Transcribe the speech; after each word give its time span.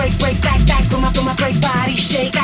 break, 0.00 0.18
break, 0.18 0.40
back, 0.40 0.66
back, 0.66 0.90
boom, 0.90 1.02
boom, 1.12 1.36
break, 1.36 1.60
body 1.60 1.96
shake. 1.96 2.39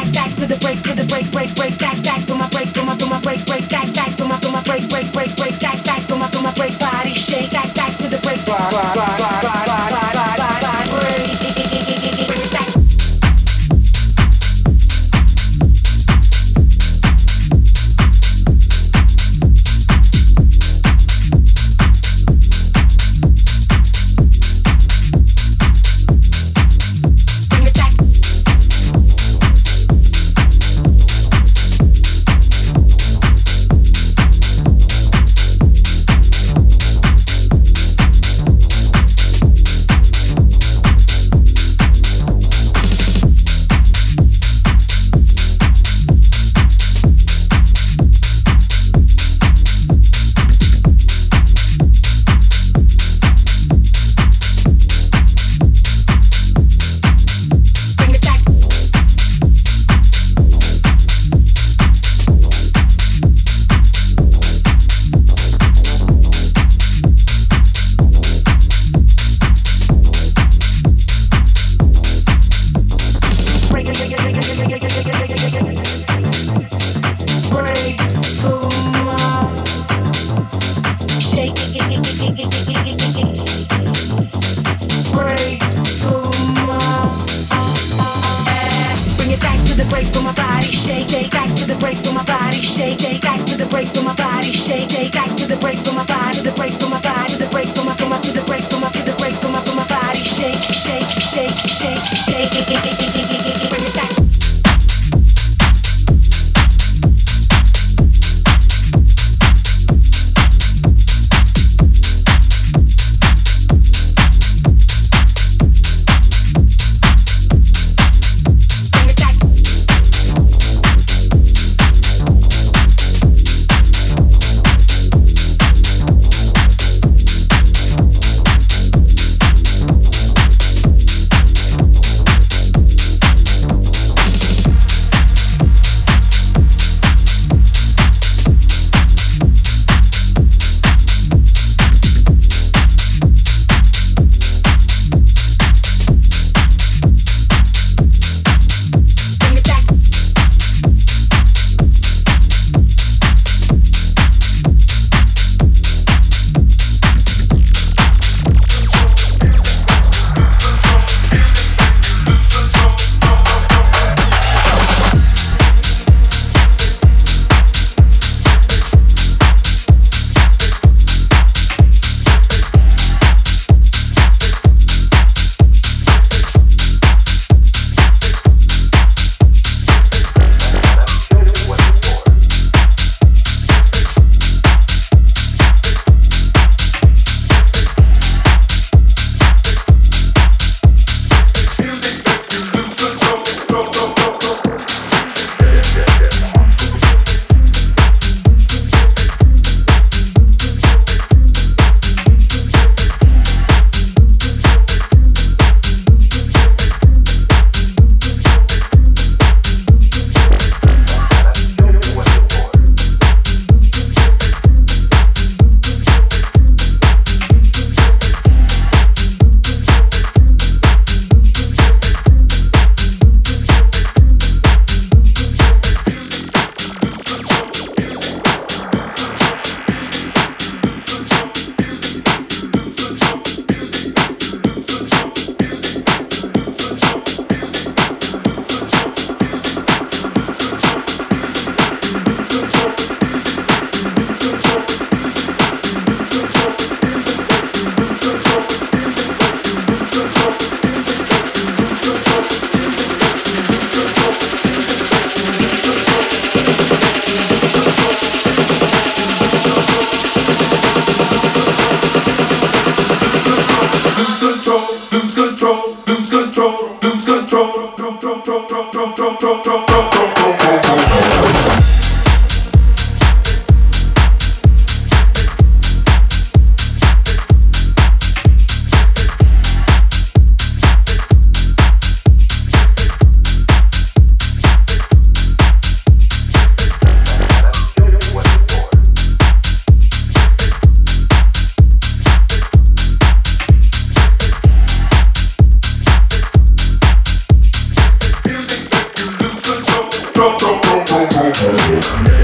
Yeah. 301.96 302.35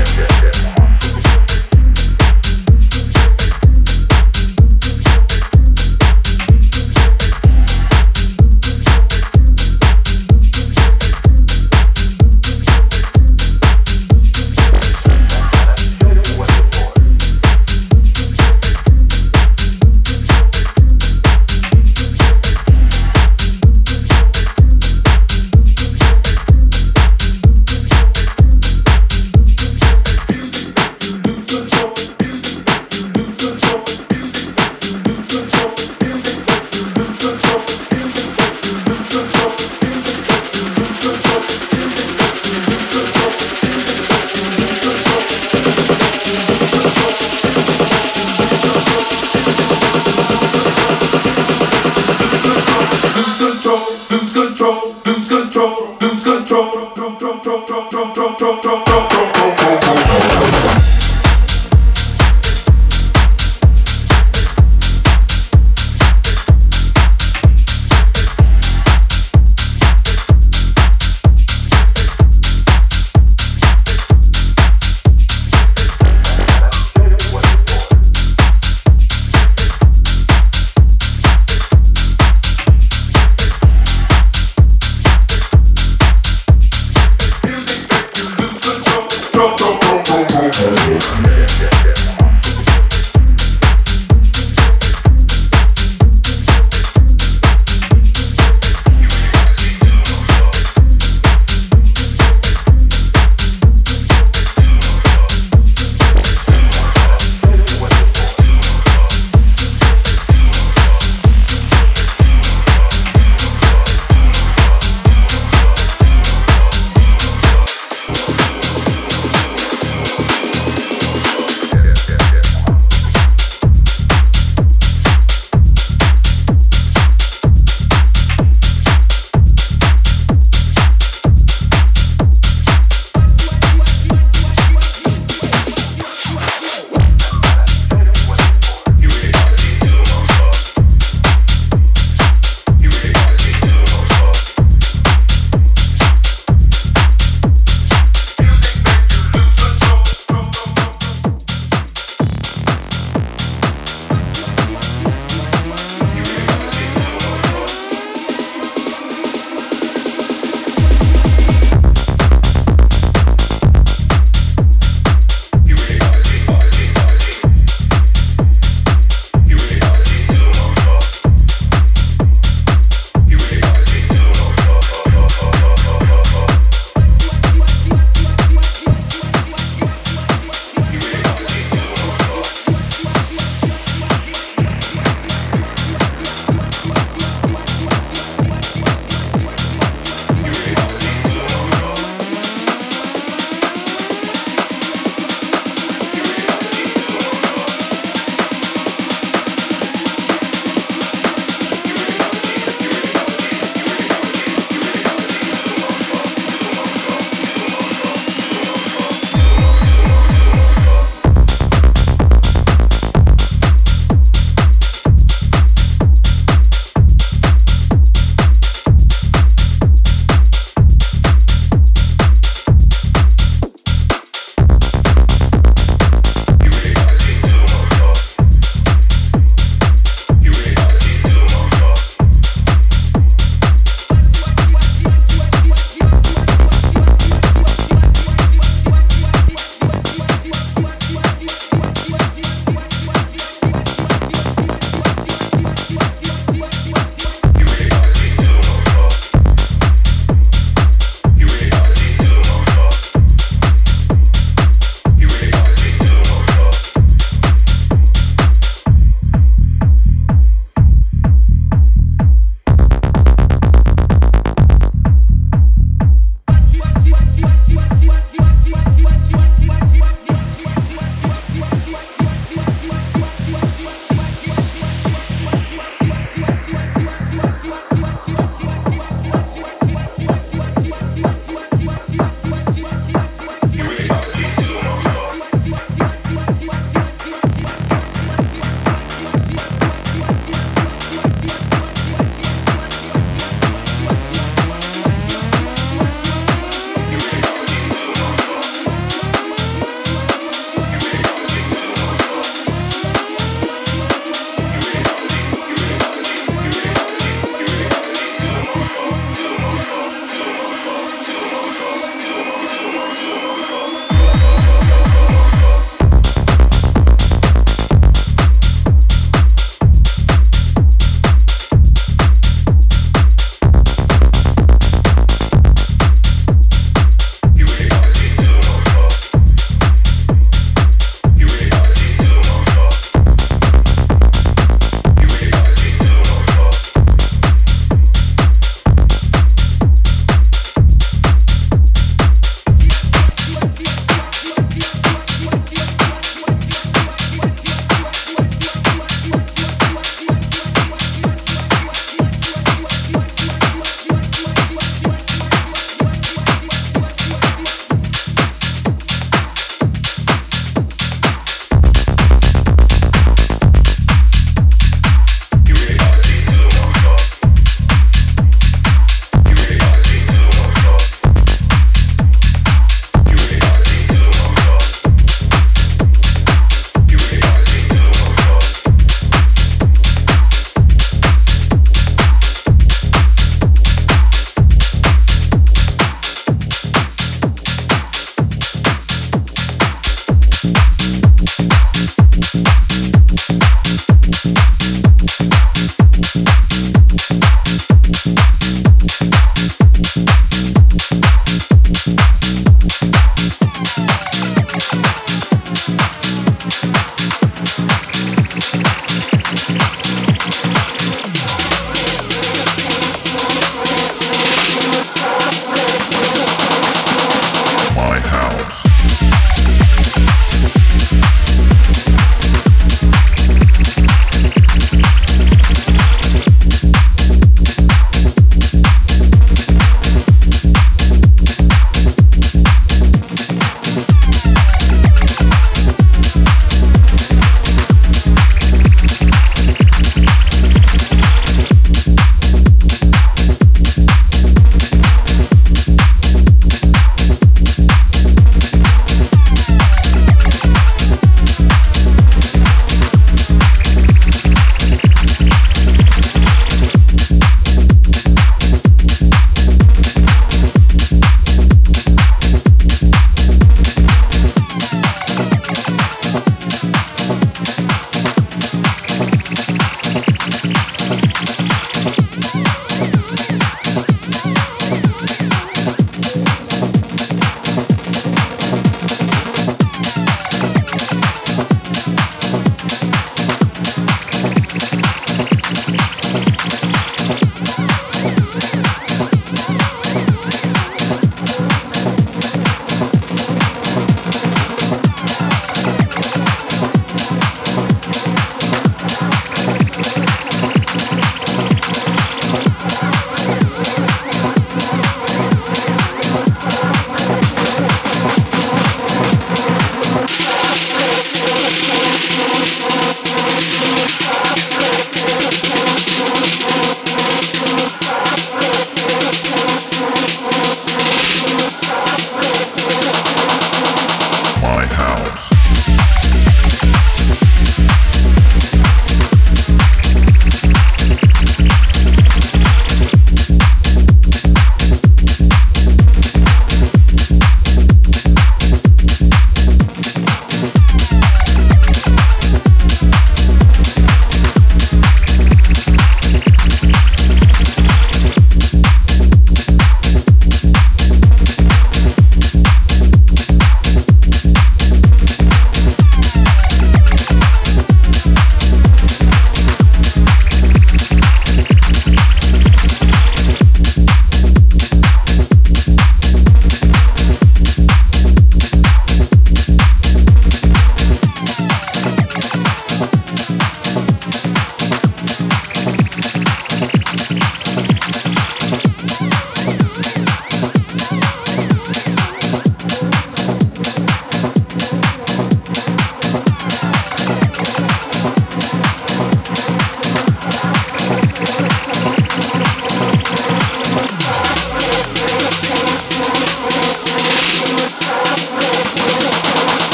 We'll 401.85 402.23